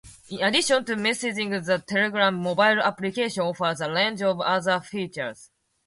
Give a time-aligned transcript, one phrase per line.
[0.29, 5.51] In addition to messaging, the Telegram mobile application offers a range of other features.